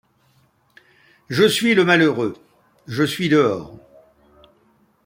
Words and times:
Je 1.29 1.43
suis 1.47 1.75
le 1.75 1.85
malheureux, 1.85 2.35
je 2.87 3.03
suis 3.03 3.29
dehors. 3.29 3.77